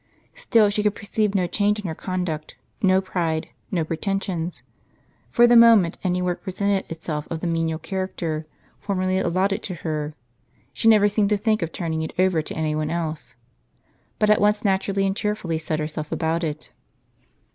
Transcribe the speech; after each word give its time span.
Still 0.33 0.71
she 0.71 0.81
could 0.81 0.95
perceive 0.95 1.35
no 1.35 1.45
change 1.45 1.77
in 1.79 1.85
her 1.85 1.93
conduct, 1.93 2.55
no 2.81 3.01
pride, 3.01 3.49
no 3.69 3.83
pretensions; 3.85 4.63
for 5.29 5.45
the 5.45 5.55
moment 5.55 5.99
any 6.03 6.23
work 6.23 6.41
presented 6.41 6.89
itself 6.89 7.27
of 7.29 7.39
the 7.39 7.45
menial 7.45 7.77
character 7.77 8.47
formerly 8.79 9.19
allotted 9.19 9.61
to 9.61 9.75
her, 9.75 10.15
she 10.73 10.87
never 10.87 11.07
seemed 11.07 11.29
to 11.29 11.37
think 11.37 11.61
of 11.61 11.71
turning 11.71 12.01
it 12.01 12.13
over 12.17 12.41
to 12.41 12.55
any 12.57 12.73
one 12.73 12.89
else, 12.89 13.35
but 14.17 14.31
at 14.31 14.41
once 14.41 14.65
naturally 14.65 15.05
and 15.05 15.15
cheerfully 15.15 15.59
set 15.59 15.77
herself 15.77 16.11
about 16.11 16.43
it. 16.43 16.71